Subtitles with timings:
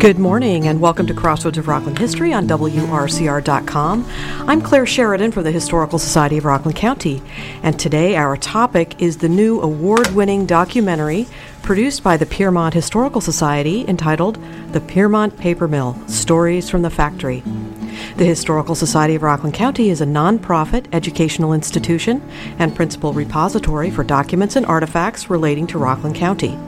[0.00, 4.06] Good morning and welcome to Crossroads of Rockland History on WRCR.com.
[4.46, 7.20] I'm Claire Sheridan for the Historical Society of Rockland County,
[7.64, 11.26] and today our topic is the new award winning documentary
[11.62, 14.38] produced by the Piermont Historical Society entitled
[14.70, 17.42] The Piermont Paper Mill Stories from the Factory.
[18.16, 22.22] The Historical Society of Rockland County is a nonprofit educational institution
[22.58, 26.58] and principal repository for documents and artifacts relating to Rockland County.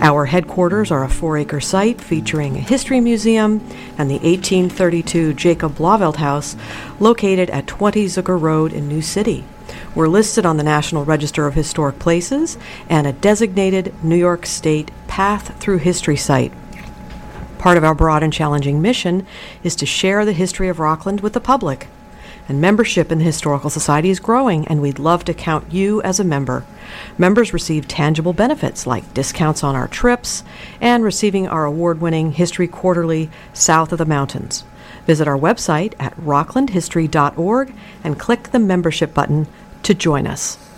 [0.00, 3.60] Our headquarters are a four acre site featuring a history museum
[3.96, 6.56] and the 1832 Jacob Blauvelt House
[6.98, 9.44] located at 20 Zukor Road in New City.
[9.94, 12.58] We're listed on the National Register of Historic Places
[12.88, 16.52] and a designated New York State Path Through History site.
[17.60, 19.26] Part of our broad and challenging mission
[19.62, 21.88] is to share the history of Rockland with the public.
[22.48, 26.18] And membership in the Historical Society is growing, and we'd love to count you as
[26.18, 26.64] a member.
[27.18, 30.42] Members receive tangible benefits like discounts on our trips
[30.80, 34.64] and receiving our award winning History Quarterly South of the Mountains.
[35.04, 39.46] Visit our website at rocklandhistory.org and click the membership button
[39.82, 40.69] to join us.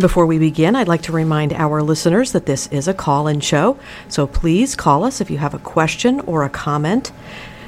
[0.00, 3.40] Before we begin, I'd like to remind our listeners that this is a call in
[3.40, 7.12] show, so please call us if you have a question or a comment.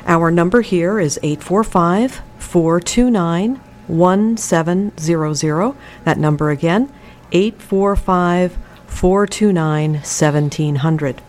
[0.06, 5.76] Our number here is 845 429 1700.
[6.04, 6.90] That number again,
[7.32, 11.22] 845 429 1700.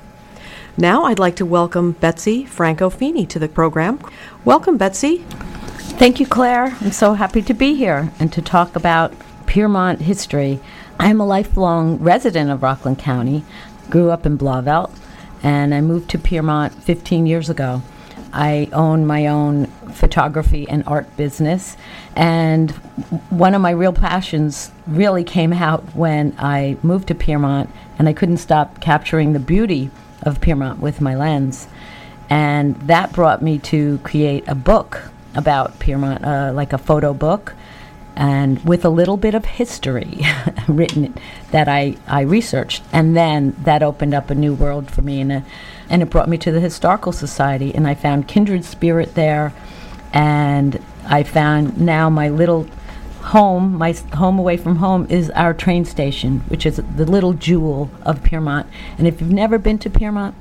[0.78, 4.00] Now I'd like to welcome Betsy Franco Feeney to the program.
[4.46, 5.18] Welcome, Betsy.
[5.98, 6.78] Thank you, Claire.
[6.80, 9.14] I'm so happy to be here and to talk about
[9.46, 10.62] Piermont history.
[11.00, 13.44] I'm a lifelong resident of Rockland County,
[13.90, 14.92] grew up in Blauvelt,
[15.42, 17.82] and I moved to Piermont 15 years ago.
[18.32, 21.78] I own my own photography and art business,
[22.16, 22.72] and
[23.30, 28.14] one of my real passions really came out when I moved to Piermont, and I
[28.14, 29.92] couldn't stop capturing the beauty
[30.24, 31.68] of Piermont with my lens.
[32.30, 37.54] And that brought me to create a book about Piermont, uh, like a photo book
[38.16, 40.22] and with a little bit of history
[40.68, 41.14] written
[41.52, 42.84] that I, I researched.
[42.92, 45.46] And then that opened up a new world for me, and, a,
[45.90, 49.54] and it brought me to the Historical Society, and I found kindred spirit there.
[50.14, 52.68] And I found now my little
[53.22, 57.90] home, my home away from home, is our train station, which is the little jewel
[58.04, 58.68] of Piermont.
[58.98, 60.36] And if you've never been to Piermont,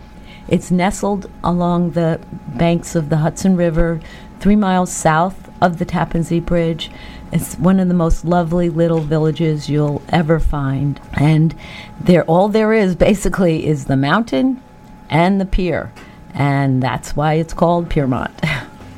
[0.48, 4.00] it's nestled along the banks of the Hudson River,
[4.40, 6.90] three miles south of the Tappan Zee Bridge.
[7.32, 11.00] It's one of the most lovely little villages you'll ever find.
[11.14, 11.54] And
[11.98, 14.62] there all there is basically is the mountain
[15.08, 15.92] and the pier.
[16.34, 18.32] And that's why it's called Piermont.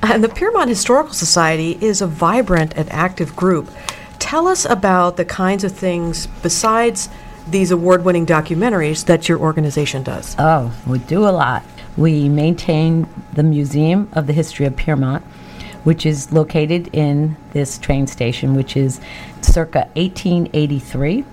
[0.06, 3.71] And the Piermont Historical Society is a vibrant and active group.
[4.19, 7.09] Tell us about the kinds of things besides
[7.49, 10.37] these award winning documentaries that your organization does.
[10.39, 11.65] Oh, we do a lot.
[11.97, 15.25] We maintain the Museum of the History of Piermont,
[15.84, 19.00] which is located in this train station, which is
[19.41, 21.25] circa 1883.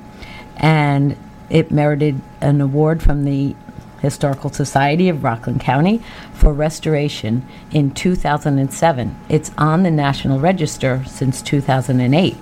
[0.57, 1.17] And
[1.49, 3.55] it merited an award from the
[4.01, 6.01] Historical Society of Rockland County
[6.33, 9.15] for restoration in 2007.
[9.29, 12.35] It's on the National Register since 2008.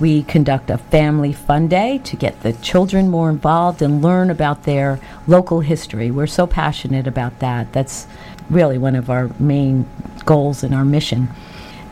[0.00, 4.64] We conduct a family fun day to get the children more involved and learn about
[4.64, 6.10] their local history.
[6.10, 7.72] We're so passionate about that.
[7.72, 8.06] That's
[8.50, 9.88] really one of our main
[10.24, 11.28] goals in our mission.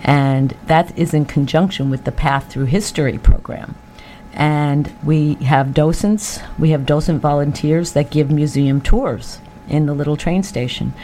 [0.03, 3.77] And that is in conjunction with the Path Through History program.
[4.33, 9.39] And we have docents, we have docent volunteers that give museum tours
[9.69, 10.95] in the little train station.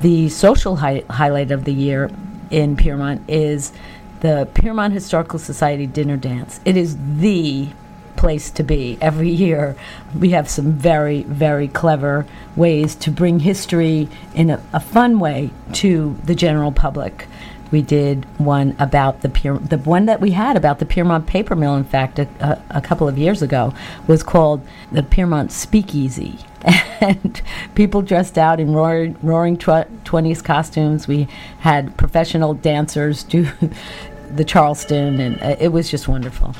[0.00, 2.10] The social hi- highlight of the year
[2.50, 3.72] in Piermont is
[4.20, 6.60] the Piermont Historical Society dinner dance.
[6.64, 7.68] It is the
[8.16, 9.76] place to be every year.
[10.18, 15.50] We have some very, very clever ways to bring history in a, a fun way
[15.74, 17.26] to the general public.
[17.70, 21.56] We did one about the Pier- the one that we had about the Piermont paper
[21.56, 21.74] mill.
[21.74, 23.72] In fact, a, a, a couple of years ago,
[24.06, 24.60] was called
[24.92, 26.38] the Piermont Speakeasy,
[27.00, 27.40] and
[27.74, 31.08] people dressed out in roaring, roaring twenties costumes.
[31.08, 31.28] We
[31.60, 33.48] had professional dancers do
[34.30, 36.54] the Charleston, and uh, it was just wonderful.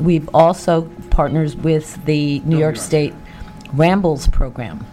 [0.00, 3.14] We've also partners with the New York State
[3.72, 4.86] Rambles program,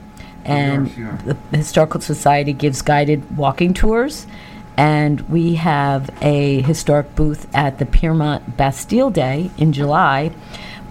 [0.46, 0.88] and
[1.26, 4.28] the Historical Society gives guided walking tours.
[4.76, 10.30] And we have a historic booth at the Piermont Bastille Day in July,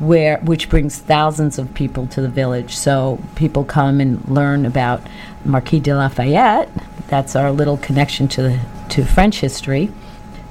[0.00, 2.76] where which brings thousands of people to the village.
[2.76, 5.06] So people come and learn about
[5.44, 6.68] Marquis de Lafayette.
[7.06, 9.92] That's our little connection to the, to French history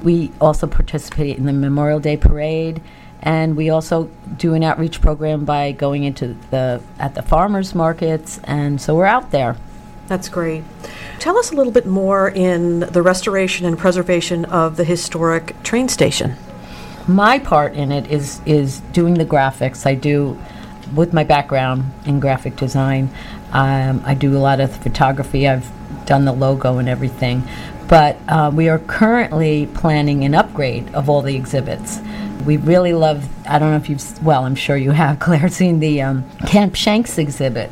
[0.06, 2.80] we also participate in the Memorial Day Parade,
[3.26, 8.40] and we also do an outreach program by going into the at the farmers markets,
[8.44, 9.58] and so we're out there.
[10.08, 10.64] That's great.
[11.18, 15.90] Tell us a little bit more in the restoration and preservation of the historic train
[15.90, 16.36] station.
[17.08, 19.88] My part in it is is doing the graphics.
[19.88, 20.40] I do
[20.94, 23.10] with my background in graphic design.
[23.52, 25.48] Um, I do a lot of photography.
[25.48, 25.72] I've
[26.06, 27.44] done the logo and everything.
[27.88, 32.00] But uh, we are currently planning an upgrade of all the exhibits.
[32.46, 35.80] We really love, I don't know if you've, well, I'm sure you have, Claire, seen
[35.80, 37.72] the um, Camp Shanks exhibit.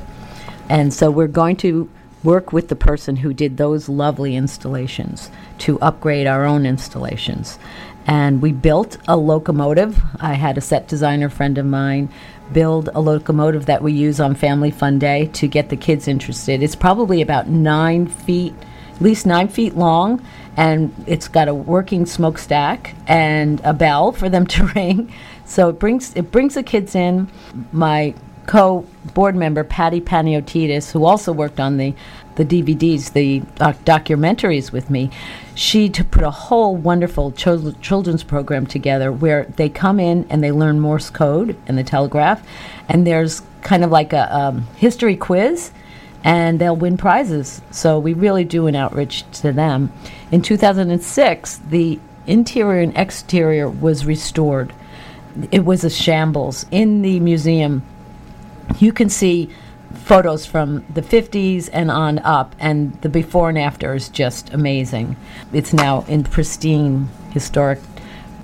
[0.69, 1.89] And so we're going to
[2.23, 5.29] work with the person who did those lovely installations
[5.59, 7.59] to upgrade our own installations.
[8.05, 10.01] And we built a locomotive.
[10.19, 12.09] I had a set designer friend of mine
[12.51, 16.61] build a locomotive that we use on Family Fun Day to get the kids interested.
[16.61, 18.53] It's probably about nine feet,
[19.03, 20.25] least nine feet long,
[20.57, 25.13] and it's got a working smokestack and a bell for them to ring.
[25.45, 27.29] So it brings it brings the kids in.
[27.71, 28.15] My
[28.47, 31.93] co board member Patty Panayotides, who also worked on the
[32.35, 35.11] the DVDs, the doc- documentaries with me,
[35.53, 40.43] she to put a whole wonderful chil- children's program together where they come in and
[40.43, 42.45] they learn Morse code and the telegraph,
[42.89, 45.71] and there's kind of like a um, history quiz,
[46.23, 47.61] and they'll win prizes.
[47.71, 49.91] So we really do an outreach to them.
[50.31, 54.73] In 2006, the interior and exterior was restored.
[55.51, 57.83] It was a shambles in the museum
[58.79, 59.49] you can see
[59.93, 65.15] photos from the 50s and on up, and the before and after is just amazing.
[65.51, 67.79] It's now in pristine, historic,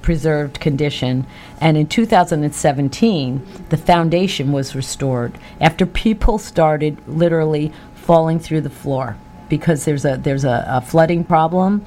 [0.01, 1.25] preserved condition.
[1.61, 9.17] And in 2017, the foundation was restored after people started literally falling through the floor
[9.49, 11.83] because there's a there's a, a flooding problem,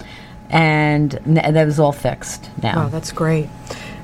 [0.51, 2.87] and n- that was all fixed now.
[2.87, 3.49] Oh, that's great.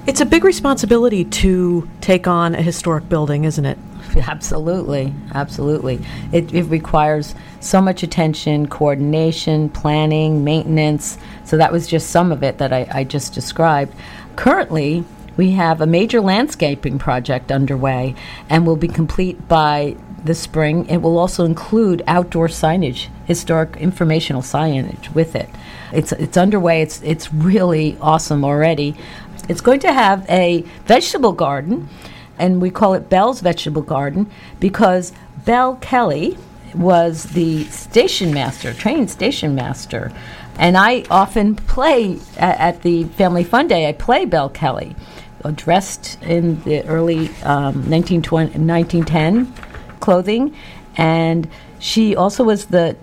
[0.07, 3.79] It's a big responsibility to take on a historic building, isn't it?
[4.27, 6.01] Absolutely, absolutely.
[6.33, 11.19] It, it requires so much attention, coordination, planning, maintenance.
[11.45, 13.95] So that was just some of it that I, I just described.
[14.37, 15.05] Currently,
[15.37, 18.17] we have a major landscaping project underway
[18.51, 20.87] and will be complete by the spring.
[20.87, 25.49] It will also include outdoor signage, historic informational signage with it.
[25.93, 26.83] It's, it's underway.
[26.83, 28.97] It's, it's really awesome already.
[29.49, 31.89] It's going to have a vegetable garden
[32.39, 34.31] and we call it Bell's Vegetable Garden
[34.61, 35.13] because
[35.45, 36.37] Bell Kelly
[36.75, 40.13] was the station master, train station master.
[40.59, 44.97] And I often play at, at the Family Fun Day, I play Bell Kelly,
[45.55, 49.55] dressed in the early um, 1910
[50.01, 50.55] clothing.
[50.97, 51.49] And
[51.79, 52.97] she also was the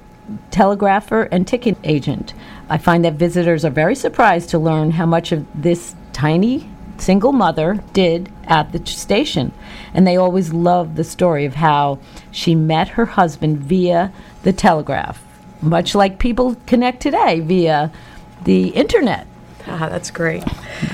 [0.51, 2.33] telegrapher and ticket agent.
[2.69, 7.31] I find that visitors are very surprised to learn how much of this tiny single
[7.31, 9.51] mother did at the station.
[9.93, 11.99] And they always loved the story of how
[12.31, 14.11] she met her husband via
[14.43, 15.23] the telegraph,
[15.61, 17.91] much like people connect today via
[18.43, 19.27] the internet.
[19.67, 20.43] Ah, that's great.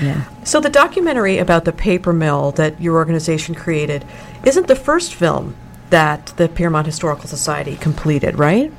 [0.00, 0.24] Yeah.
[0.44, 4.04] So, the documentary about the paper mill that your organization created
[4.44, 5.54] isn't the first film
[5.90, 8.72] that the Piermont Historical Society completed, right?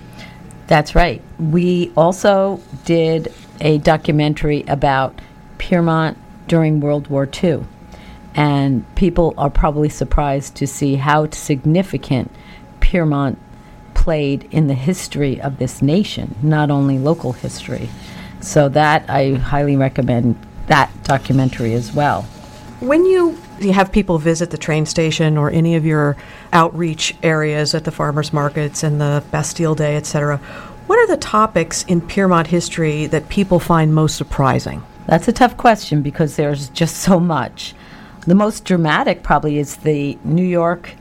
[0.65, 1.21] That's right.
[1.37, 3.31] We also did
[3.61, 5.19] a documentary about
[5.59, 6.17] Piermont
[6.53, 7.63] during World War II.
[8.35, 12.29] And people are probably surprised to see how significant
[12.79, 13.39] Piermont
[13.95, 17.89] played in the history of this nation, not only local history.
[18.39, 20.35] So that I highly recommend
[20.67, 22.21] that documentary as well.
[22.81, 26.15] When you, you have people visit the train station or any of your
[26.51, 30.37] outreach areas at the farmers markets and the Bastille Day, etc.,
[30.85, 34.83] what are the topics in Piermont history that people find most surprising?
[35.05, 37.75] That's a tough question because there's just so much.
[38.25, 40.95] The most dramatic probably is the New York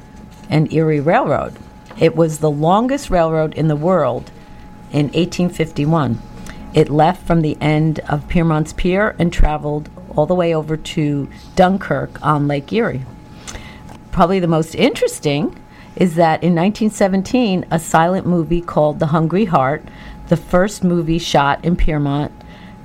[0.51, 1.57] and Erie Railroad.
[1.99, 4.31] It was the longest railroad in the world
[4.91, 6.21] in 1851.
[6.75, 11.29] It left from the end of Piermont's Pier and traveled all the way over to
[11.55, 13.05] Dunkirk on Lake Erie.
[14.11, 15.59] Probably the most interesting
[15.97, 19.85] is that in 1917, a silent movie called The Hungry Heart,
[20.29, 22.33] the first movie shot in Piermont,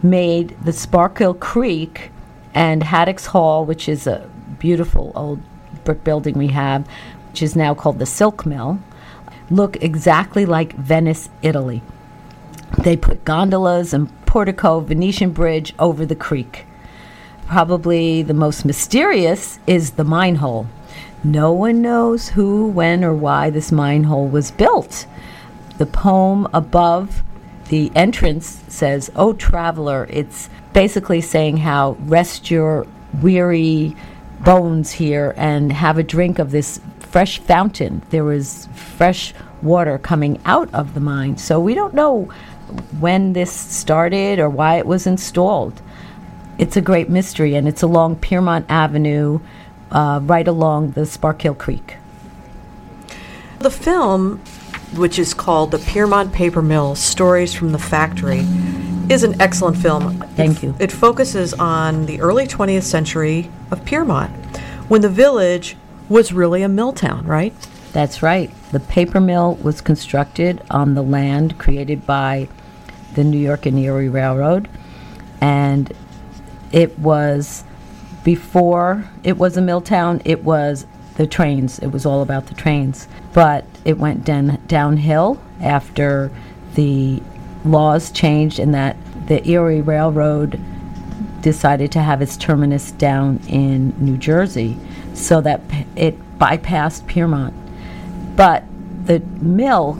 [0.03, 2.11] made the Sparkill Creek
[2.53, 5.39] and Haddock's Hall, which is a beautiful old
[5.83, 6.87] brick building we have,
[7.29, 8.79] which is now called the Silk Mill,
[9.49, 11.81] look exactly like Venice, Italy.
[12.79, 16.65] They put gondolas and portico, Venetian bridge over the creek.
[17.47, 20.67] Probably the most mysterious is the mine hole.
[21.23, 25.07] No one knows who, when, or why this mine hole was built.
[25.77, 27.23] The poem above
[27.69, 30.07] the entrance says, Oh, traveler.
[30.09, 32.87] It's basically saying how rest your
[33.21, 33.95] weary
[34.39, 38.01] bones here and have a drink of this fresh fountain.
[38.09, 41.37] There was fresh water coming out of the mine.
[41.37, 42.25] So we don't know
[42.99, 45.81] when this started or why it was installed.
[46.57, 49.39] It's a great mystery, and it's along Piermont Avenue,
[49.91, 51.97] uh, right along the Sparkill Creek.
[53.59, 54.41] The film,
[54.95, 58.45] which is called The Piermont Paper Mill Stories from the Factory,
[59.09, 60.19] is an excellent film.
[60.35, 60.75] Thank it, you.
[60.79, 64.31] It focuses on the early 20th century of Piermont,
[64.87, 65.75] when the village
[66.09, 67.53] was really a mill town, right?
[67.93, 68.51] That's right.
[68.71, 72.47] The paper mill was constructed on the land created by
[73.13, 74.69] the New York and Erie Railroad,
[75.41, 75.91] and
[76.71, 77.63] it was
[78.23, 80.21] before it was a mill town.
[80.25, 81.79] It was the trains.
[81.79, 86.29] It was all about the trains, but it went down downhill after
[86.75, 87.23] the
[87.63, 90.59] laws changed and that the Erie Railroad
[91.41, 94.77] decided to have its terminus down in New Jersey,
[95.13, 95.61] so that
[95.95, 97.53] it bypassed Piermont.
[98.35, 98.65] But
[99.05, 99.93] the mill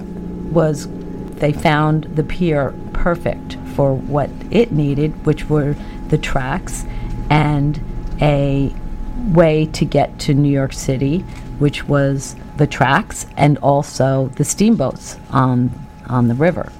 [0.52, 0.90] was,
[1.36, 5.78] they found the pier perfect for what it needed, which were
[6.10, 6.86] the tracks
[7.30, 7.80] and
[8.22, 8.74] a
[9.30, 11.20] way to get to New York City,
[11.60, 15.72] which was the tracks and also the steamboats on,
[16.08, 16.72] on the river.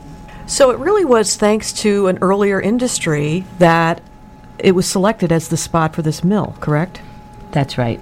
[0.46, 4.02] So it really was thanks to an earlier industry that
[4.60, 7.02] it was selected as the spot for this mill, correct?
[7.52, 8.00] That's right.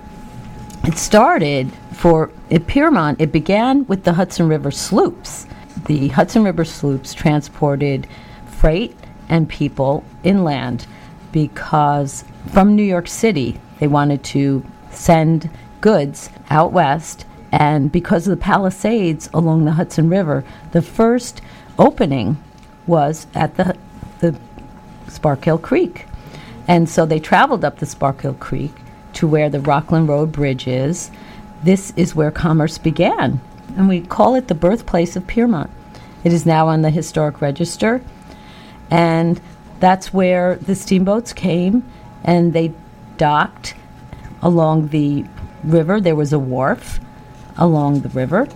[0.84, 3.20] It started for at Piermont.
[3.20, 5.48] It began with the Hudson River sloops.
[5.86, 8.08] The Hudson River sloops transported
[8.46, 8.96] freight
[9.28, 10.86] and people inland
[11.32, 15.50] because from New York City they wanted to send
[15.82, 17.26] goods out west.
[17.56, 20.44] And because of the Palisades along the Hudson River,
[20.74, 21.42] the first
[21.80, 22.38] opening
[22.86, 23.78] was at the
[24.20, 24.36] the
[25.08, 26.06] Sparkill Creek.
[26.68, 28.74] And so they traveled up the Sparkill Creek
[29.14, 31.12] to where the Rockland Road Bridge is.
[31.64, 33.40] This is where commerce began,
[33.78, 35.72] and we call it the birthplace of Piermont.
[36.26, 38.02] It is now on the Historic Register,
[38.92, 39.40] and
[39.80, 41.84] that's where the steamboats came
[42.22, 42.74] and they
[43.16, 43.76] docked
[44.42, 45.24] along the
[45.64, 46.02] river.
[46.02, 47.00] There was a wharf
[47.58, 48.48] along the river,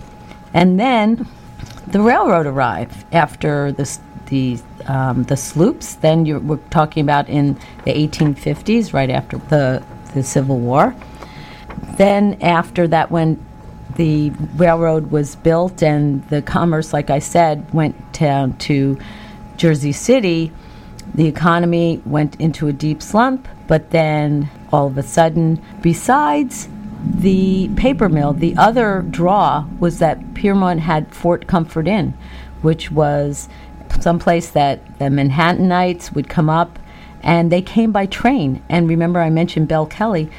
[0.53, 1.27] and then
[1.87, 5.95] the railroad arrived after the the um, the sloops.
[5.95, 10.95] Then you we're talking about in the 1850s, right after the the Civil War.
[11.97, 13.43] Then after that, when
[13.95, 18.97] the railroad was built and the commerce, like I said, went down to
[19.57, 20.51] Jersey City,
[21.13, 23.47] the economy went into a deep slump.
[23.67, 26.69] But then all of a sudden, besides
[27.03, 32.13] the paper mill, the other draw was that Piermont had Fort Comfort Inn,
[32.61, 33.47] which was
[33.99, 36.77] someplace that the Manhattanites would come up,
[37.23, 38.61] and they came by train.
[38.69, 40.29] And remember, I mentioned Belle Kelly.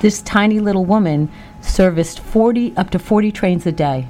[0.00, 4.06] This tiny little woman serviced 40 up to 40 trains a day.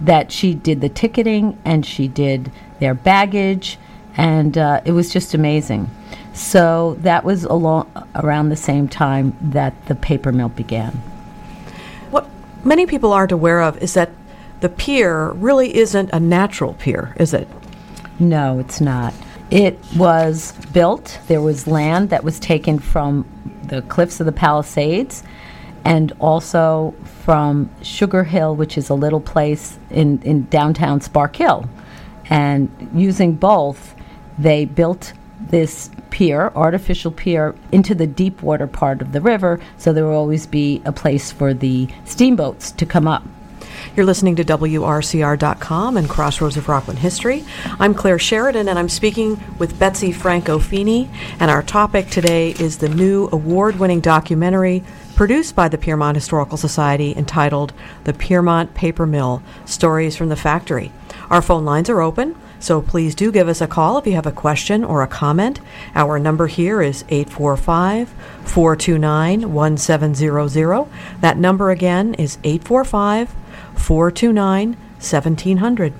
[0.00, 3.78] That she did the ticketing and she did their baggage,
[4.16, 5.90] and uh, it was just amazing.
[6.34, 11.02] So that was along around the same time that the paper mill began.
[12.64, 14.10] Many people aren't aware of is that
[14.60, 17.48] the pier really isn't a natural pier, is it?
[18.18, 19.14] No, it's not.
[19.50, 23.24] It was built, there was land that was taken from
[23.64, 25.22] the cliffs of the Palisades
[25.84, 31.68] and also from Sugar Hill, which is a little place in, in downtown Sparkill.
[32.28, 33.94] And using both,
[34.38, 39.92] they built this pier, artificial pier, into the deep water part of the river, so
[39.92, 43.22] there will always be a place for the steamboats to come up.
[43.96, 47.44] You're listening to WRCR.com and Crossroads of Rockland History.
[47.78, 51.08] I'm Claire Sheridan, and I'm speaking with Betsy Franco Feeney.
[51.40, 54.84] And our topic today is the new award winning documentary
[55.16, 57.72] produced by the Piermont Historical Society entitled
[58.04, 60.92] The Piermont Paper Mill Stories from the Factory.
[61.30, 62.36] Our phone lines are open.
[62.60, 65.60] So please do give us a call if you have a question or a comment.
[65.94, 68.08] Our number here is 845
[68.44, 70.88] 429 1700.
[71.20, 73.34] That number again is 845
[73.74, 75.92] 429 1700.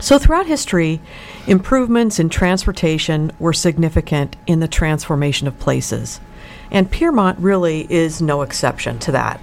[0.00, 1.00] So, throughout history,
[1.46, 6.20] improvements in transportation were significant in the transformation of places.
[6.70, 9.40] And Piermont really is no exception to that.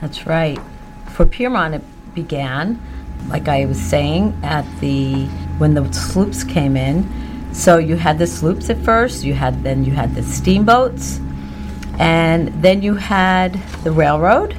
[0.00, 0.60] That's right.
[1.08, 2.80] For Piermont, it began,
[3.28, 5.26] like I was saying, at the
[5.58, 7.08] when the sloops came in.
[7.52, 9.24] So you had the sloops at first.
[9.24, 11.20] You had then you had the steamboats,
[11.98, 14.56] and then you had the railroad,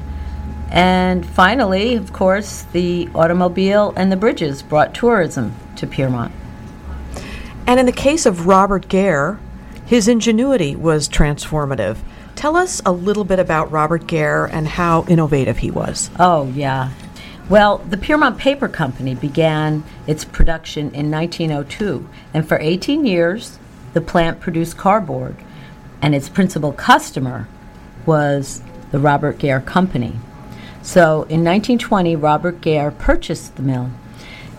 [0.70, 6.32] and finally, of course, the automobile and the bridges brought tourism to Piermont.
[7.66, 9.38] And in the case of Robert Gair,
[9.86, 11.98] his ingenuity was transformative.
[12.34, 16.10] Tell us a little bit about Robert Gair and how innovative he was.
[16.18, 16.90] Oh, yeah.
[17.48, 23.58] Well, the Piermont Paper Company began its production in 1902, and for 18 years,
[23.92, 25.36] the plant produced cardboard,
[26.00, 27.46] and its principal customer
[28.06, 30.14] was the Robert Gair Company.
[30.80, 33.90] So in 1920, Robert Gair purchased the mill.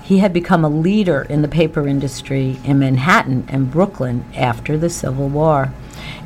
[0.06, 4.88] He had become a leader in the paper industry in Manhattan and Brooklyn after the
[4.88, 5.74] Civil War.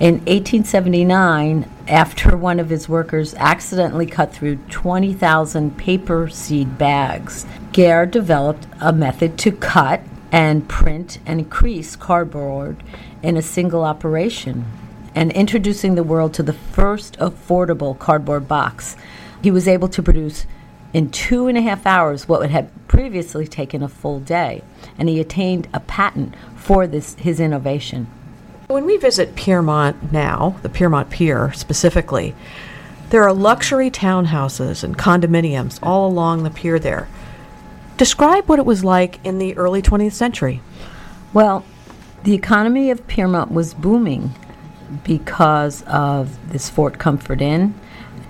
[0.02, 8.06] In 1879, after one of his workers accidentally cut through 20,000 paper seed bags, Gair
[8.06, 12.84] developed a method to cut and print and increase cardboard
[13.24, 14.66] in a single operation
[15.16, 18.98] and introducing the world to the first affordable cardboard box.
[19.42, 20.46] He was able to produce
[20.94, 24.64] in two and a half hours what would have previously taken a full day,
[24.98, 28.08] and he attained a patent for this his innovation.
[28.68, 32.36] When we visit Piermont now, the Piermont Pier specifically,
[33.10, 37.08] there are luxury townhouses and condominiums all along the pier there.
[37.98, 40.62] Describe what it was like in the early 20th century.
[41.34, 41.66] Well,
[42.24, 44.32] the economy of Piermont was booming
[45.04, 47.74] because of this Fort Comfort Inn.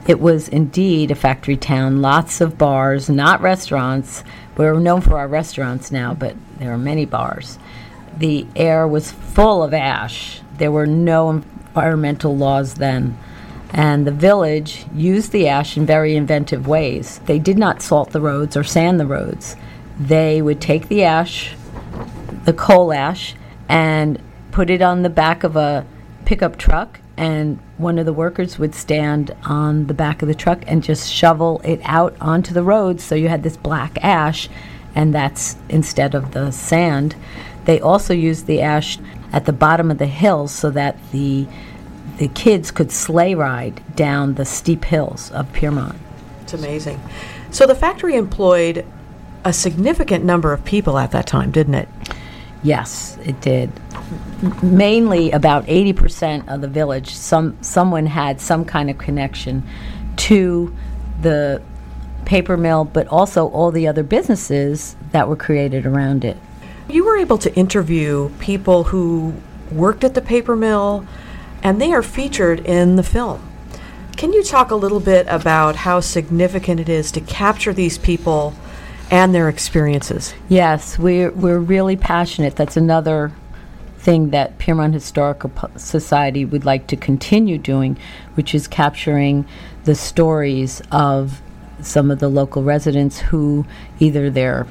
[0.10, 4.26] It was indeed a factory town, lots of bars, not restaurants.
[4.58, 7.58] We're known for our restaurants now, but there are many bars
[8.20, 10.42] the air was full of ash.
[10.58, 13.18] There were no environmental laws then.
[13.72, 17.20] And the village used the ash in very inventive ways.
[17.26, 19.56] They did not salt the roads or sand the roads.
[20.00, 21.56] They would take the ash,
[22.46, 23.36] the coal ash,
[23.68, 25.86] and put it on the back of a
[26.26, 30.64] pickup truck, and one of the workers would stand on the back of the truck
[30.68, 33.04] and just shovel it out onto the roads.
[33.04, 34.48] So you had this black ash,
[34.96, 37.18] and that's instead of the sand.
[37.66, 38.98] They also used the ash
[39.34, 41.46] at the bottom of the hills so that the
[42.20, 45.98] the kids could sleigh ride down the steep hills of Piermont.
[46.42, 47.02] It's amazing.
[47.52, 48.86] So the factory employed
[49.44, 51.90] a significant number of people at that time, didn't it?
[52.62, 53.72] Yes, it did.
[54.62, 59.64] Mainly about 80% of the village, some someone had some kind of connection
[60.18, 60.76] to
[61.22, 61.62] the
[62.26, 66.38] paper mill, but also all the other businesses that were created around it.
[66.90, 69.36] You were able to interview people who
[69.72, 71.06] worked at the paper mill,
[71.64, 73.48] and they are featured in the film.
[74.18, 78.54] Can you talk a little bit about how significant it is to capture these people
[79.12, 80.34] and their experiences?
[80.48, 82.56] Yes, we're, we're really passionate.
[82.56, 83.32] That's another
[83.98, 87.98] thing that Piermont Historical Society would like to continue doing,
[88.36, 89.46] which is capturing
[89.84, 91.42] the stories of
[91.82, 93.66] some of the local residents who
[94.00, 94.68] either they're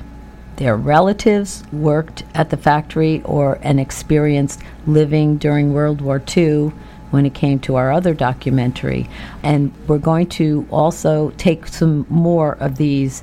[0.57, 6.73] their relatives worked at the factory or an experienced living during World War II
[7.11, 9.09] when it came to our other documentary.
[9.45, 13.23] And we're going to also take some more of these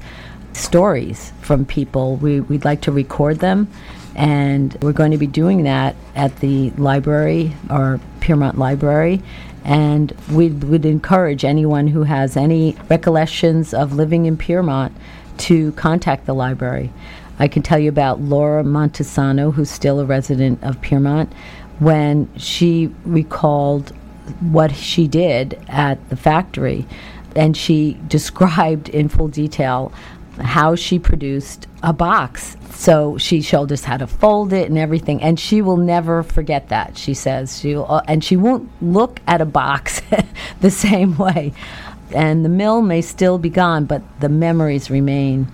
[0.55, 2.15] stories from people.
[2.17, 3.67] We, we'd like to record them,
[4.15, 9.21] and we're going to be doing that at the library, or Piermont Library.
[9.63, 14.95] And we would encourage anyone who has any recollections of living in Piermont
[15.39, 16.91] to contact the library.
[17.39, 21.33] I can tell you about Laura Montesano, who's still a resident of Piermont,
[21.79, 23.89] when she recalled
[24.39, 26.85] what she did at the factory.
[27.35, 29.91] And she described in full detail
[30.39, 32.57] how she produced a box.
[32.71, 36.69] So she showed us how to fold it and everything, and she will never forget
[36.69, 36.97] that.
[36.97, 40.01] She says she uh, and she won't look at a box
[40.61, 41.53] the same way.
[42.13, 45.47] And the mill may still be gone, but the memories remain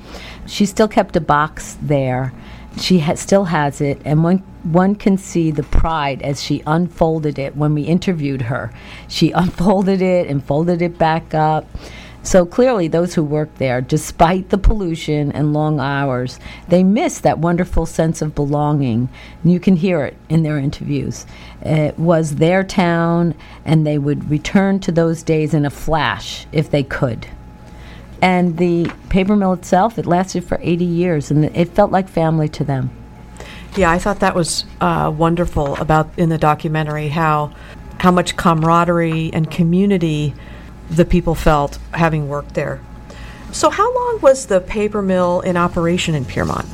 [0.51, 2.33] she still kept a box there.
[2.77, 7.39] She ha- still has it, and one one can see the pride as she unfolded
[7.39, 8.71] it when we interviewed her.
[9.07, 11.65] She unfolded it and folded it back up.
[12.23, 17.39] So clearly, those who worked there, despite the pollution and long hours, they miss that
[17.39, 19.10] wonderful sense of belonging.
[19.41, 21.25] And you can hear it in their interviews.
[21.62, 23.34] It was their town,
[23.65, 27.27] and they would return to those days in a flash if they could.
[28.21, 32.47] And the paper mill itself, it lasted for 80 years, and it felt like family
[32.49, 32.91] to them.
[33.75, 37.53] Yeah, I thought that was uh, wonderful about in the documentary how
[37.99, 40.34] how much camaraderie and community
[40.91, 42.82] the people felt having worked there.
[43.51, 46.67] So, how long was the paper mill in operation in Piermont?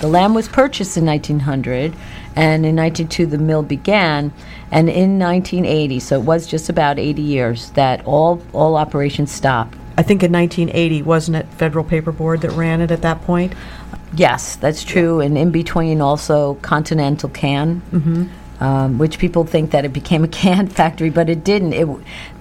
[0.00, 1.94] The land was purchased in 1900,
[2.34, 4.32] and in 1902 the mill began.
[4.70, 9.76] And in 1980, so it was just about 80 years that all all operations stopped.
[9.98, 13.54] I think in 1980, wasn't it Federal Paper Board that ran it at that point?
[14.14, 15.20] Yes, that's true.
[15.20, 18.26] And in between, also Continental Can, mm-hmm.
[18.60, 21.72] Um, which people think that it became a can factory, but it didn't.
[21.72, 21.86] It,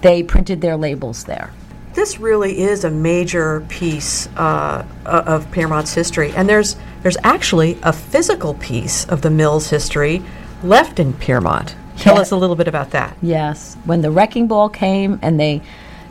[0.01, 1.51] they printed their labels there.
[1.93, 7.93] this really is a major piece uh, of Piermont's history, and there's there's actually a
[7.93, 10.21] physical piece of the mill's history
[10.63, 11.75] left in Piermont.
[11.97, 12.21] Tell Yeah.
[12.21, 13.15] us a little bit about that.
[13.21, 15.61] Yes, when the wrecking ball came and they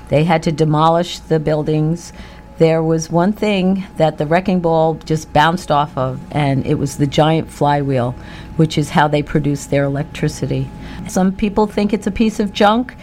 [0.08, 2.12] they had to demolish the buildings,
[2.58, 6.96] there was one thing that the wrecking ball just bounced off of, and it was
[6.96, 8.12] the giant flywheel,
[8.56, 10.70] which is how they produce their electricity.
[11.08, 12.94] Some people think it's a piece of junk.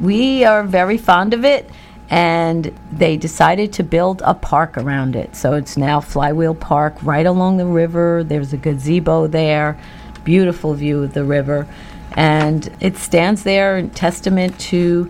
[0.00, 1.68] We are very fond of it.
[2.12, 5.36] And they decided to build a park around it.
[5.36, 8.24] So it's now Flywheel Park right along the river.
[8.24, 9.78] There's a gazebo there,
[10.24, 11.68] beautiful view of the river.
[12.14, 15.08] And it stands there in testament to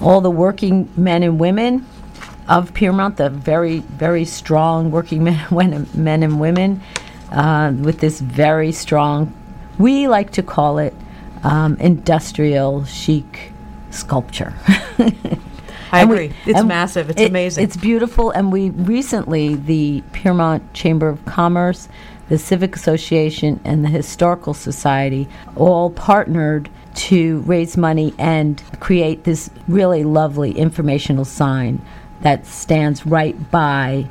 [0.00, 1.84] all the working men and women
[2.48, 6.80] of Piermont, the very, very strong working men, men and women,
[7.32, 9.32] uh, with this very strong,
[9.78, 10.94] we like to call it
[11.44, 13.52] um, industrial chic
[13.90, 14.54] sculpture.
[15.90, 16.34] I And we- agree.
[16.46, 17.10] it's massive.
[17.10, 17.64] It's it- amazing.
[17.64, 18.30] It's beautiful.
[18.30, 21.88] And we recently, the Piermont Chamber of Commerce,
[22.28, 29.48] the Civic Association, and the Historical Society all partnered to raise money and create this
[29.68, 31.80] really lovely informational sign
[32.22, 34.08] that stands right by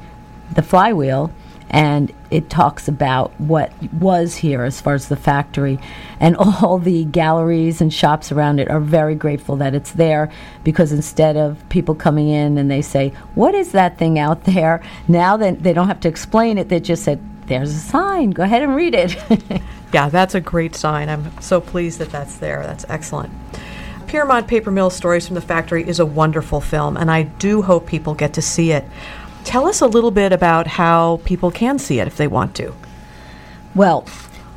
[0.53, 1.31] the flywheel
[1.69, 5.77] and it talks about what was here as far as the factory
[6.19, 10.31] and all the galleries and shops around it are very grateful that it's there
[10.63, 14.81] because instead of people coming in and they say what is that thing out there
[15.09, 18.43] now that they don't have to explain it they just said there's a sign go
[18.43, 19.17] ahead and read it
[19.93, 21.09] Yeah, that's a great sign.
[21.09, 22.63] I'm so pleased that that's there.
[22.63, 23.31] That's excellent.
[24.07, 27.85] Piermont Paper Mill Stories from the Factory is a wonderful film, and I do hope
[27.85, 28.85] people get to see it.
[29.43, 32.73] Tell us a little bit about how people can see it if they want to.
[33.75, 34.07] Well,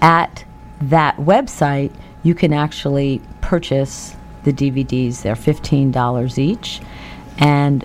[0.00, 0.44] At
[0.80, 5.22] that website, you can actually purchase the DVDs.
[5.22, 6.80] They're fifteen dollars each,
[7.38, 7.84] and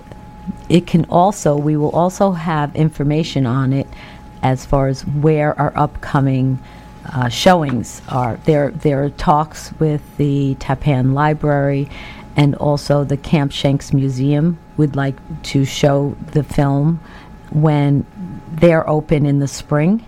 [0.69, 3.87] it can also we will also have information on it
[4.43, 6.59] as far as where our upcoming
[7.13, 8.37] uh, showings are.
[8.45, 11.89] There there are talks with the Tappan Library
[12.35, 16.99] and also the Camp Shanks Museum would like to show the film
[17.49, 18.05] when
[18.51, 20.05] they're open in the spring.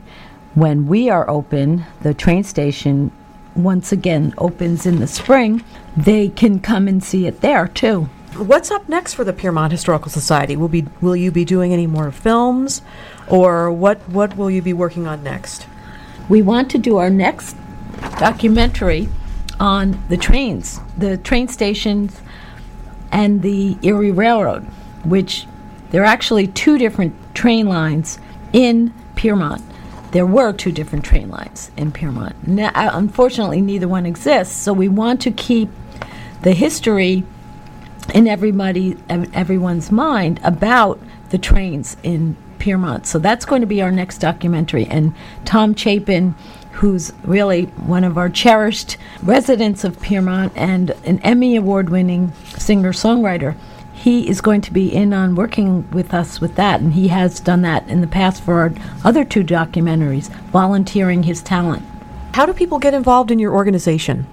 [0.55, 3.11] When we are open, the train station
[3.55, 5.63] once again opens in the spring.
[5.97, 8.09] They can come and see it there too.
[8.39, 10.55] What's up next for the Piermont Historical Society?
[10.55, 12.81] Will be will you be doing any more films,
[13.27, 15.67] or what what will you be working on next?
[16.29, 17.57] we want to do our next
[18.19, 19.09] documentary
[19.59, 22.21] on the trains, the train stations,
[23.11, 24.63] and the Erie Railroad,
[25.03, 25.47] which
[25.89, 28.19] there are actually two different train lines
[28.53, 29.61] in Piermont.
[30.11, 32.47] There were two different train lines in Piermont.
[32.47, 35.69] Now, uh, unfortunately, neither one exists, so we want to keep
[36.43, 37.23] the history
[38.11, 43.07] in everybody everyone's mind about the trains in Piermont.
[43.07, 44.85] So that's going to be our next documentary.
[44.85, 45.13] And
[45.45, 46.35] Tom Chapin,
[46.73, 52.93] who's really one of our cherished residents of Piermont and an Emmy award winning singer
[52.93, 53.55] songwriter,
[53.93, 56.79] he is going to be in on working with us with that.
[56.79, 61.41] And he has done that in the past for our other two documentaries, volunteering his
[61.41, 61.83] talent.
[62.33, 64.27] How do people get involved in your organization?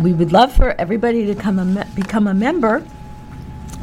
[0.00, 2.82] We would love for everybody to come a me- become a member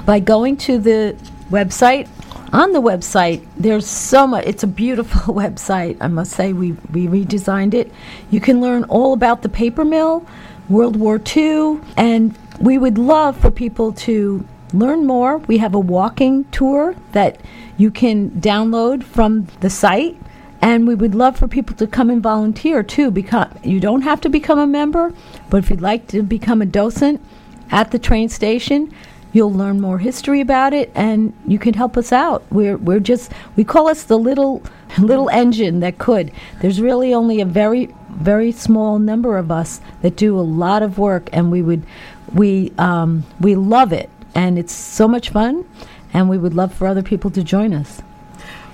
[0.08, 1.16] by going to the
[1.52, 2.08] website.
[2.54, 4.46] On the website, there's so much.
[4.46, 5.98] It's a beautiful website.
[6.00, 7.92] I must say, we, we redesigned it.
[8.32, 10.26] You can learn all about the paper mill,
[10.70, 15.40] World War II, and we would love for people to learn more.
[15.40, 17.42] We have a walking tour that
[17.76, 20.18] you can download from the site.
[20.62, 23.12] And we would love for people to come and volunteer too.
[23.12, 25.14] Because you don't have to become a member,
[25.50, 27.22] but if you'd like to become a docent
[27.72, 28.94] at the train station,
[29.34, 32.44] you'll learn more history about it, and you can help us out.
[32.52, 34.64] We're we're just we call us the little
[35.00, 36.32] little engine that could.
[36.62, 40.98] There's really only a very very small number of us that do a lot of
[40.98, 41.84] work, and we would
[42.34, 45.66] we um, we love it, and it's so much fun,
[46.14, 48.02] and we would love for other people to join us.